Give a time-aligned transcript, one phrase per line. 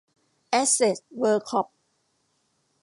[0.49, 1.67] แอสเสท เวิรด์ คอร์ป